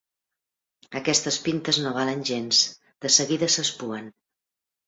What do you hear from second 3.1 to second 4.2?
seguida s'espuen.